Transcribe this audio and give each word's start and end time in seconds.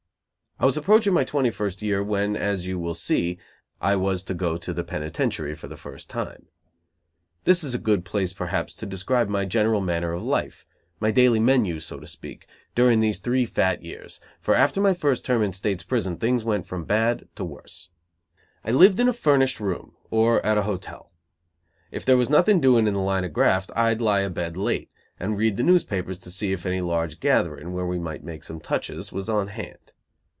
I 0.59 0.65
was 0.65 0.77
approaching 0.77 1.13
my 1.15 1.23
twenty 1.23 1.49
first 1.49 1.81
year, 1.81 2.03
when, 2.03 2.35
as 2.35 2.67
you 2.67 2.77
will 2.77 2.93
see, 2.93 3.39
I 3.81 3.95
was 3.95 4.23
to 4.25 4.35
go 4.35 4.57
to 4.57 4.71
the 4.71 4.83
penitentiary 4.83 5.55
for 5.55 5.67
the 5.67 5.75
first 5.75 6.07
time. 6.07 6.49
This 7.45 7.63
is 7.63 7.73
a 7.73 7.79
good 7.79 8.05
place, 8.05 8.31
perhaps, 8.31 8.75
to 8.75 8.85
describe 8.85 9.27
my 9.27 9.43
general 9.45 9.81
manner 9.81 10.13
of 10.13 10.21
life, 10.21 10.67
my 10.99 11.09
daily 11.09 11.39
menu, 11.39 11.79
so 11.79 11.99
to 11.99 12.05
speak, 12.05 12.45
during 12.75 12.99
these 12.99 13.17
three 13.17 13.43
fat 13.43 13.83
years: 13.83 14.21
for 14.39 14.53
after 14.53 14.79
my 14.79 14.93
first 14.93 15.25
term 15.25 15.41
in 15.41 15.51
state's 15.51 15.81
prison 15.81 16.17
things 16.17 16.43
went 16.43 16.67
from 16.67 16.85
bad 16.85 17.27
to 17.37 17.43
worse. 17.43 17.89
I 18.63 18.69
lived 18.69 18.99
in 18.99 19.07
a 19.09 19.13
furnished 19.13 19.59
room; 19.59 19.93
or 20.11 20.45
at 20.45 20.59
a 20.59 20.69
hotel. 20.69 21.11
If 21.89 22.05
there 22.05 22.17
was 22.17 22.29
nothing 22.29 22.61
doing 22.61 22.85
in 22.85 22.93
the 22.93 22.99
line 22.99 23.23
of 23.25 23.33
graft, 23.33 23.71
I'd 23.75 23.99
lie 23.99 24.19
abed 24.21 24.57
late, 24.57 24.91
and 25.19 25.39
read 25.39 25.57
the 25.57 25.63
newspapers 25.63 26.19
to 26.19 26.29
see 26.29 26.51
if 26.51 26.67
any 26.67 26.81
large 26.81 27.19
gathering, 27.19 27.73
where 27.73 27.87
we 27.87 27.97
might 27.97 28.23
make 28.23 28.43
some 28.43 28.59
touches, 28.59 29.11
was 29.11 29.27
on 29.27 29.47
hand. 29.47 29.93